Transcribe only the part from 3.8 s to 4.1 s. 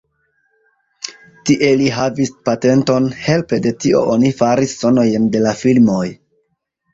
tio